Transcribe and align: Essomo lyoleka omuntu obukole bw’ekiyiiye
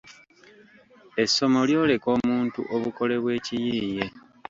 Essomo 1.23 1.59
lyoleka 1.69 2.07
omuntu 2.17 2.59
obukole 2.75 3.15
bw’ekiyiiye 3.21 4.05